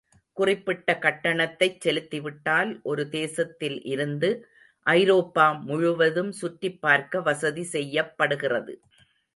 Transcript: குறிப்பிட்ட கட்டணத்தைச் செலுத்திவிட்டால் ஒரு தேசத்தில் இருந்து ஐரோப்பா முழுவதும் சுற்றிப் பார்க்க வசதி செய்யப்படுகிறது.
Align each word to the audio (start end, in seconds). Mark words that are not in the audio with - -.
குறிப்பிட்ட 0.37 0.97
கட்டணத்தைச் 1.01 1.81
செலுத்திவிட்டால் 1.81 2.81
ஒரு 2.83 3.09
தேசத்தில் 3.09 3.83
இருந்து 3.83 4.29
ஐரோப்பா 4.87 5.51
முழுவதும் 5.51 6.31
சுற்றிப் 6.31 6.81
பார்க்க 6.81 7.21
வசதி 7.21 7.63
செய்யப்படுகிறது. 7.63 8.75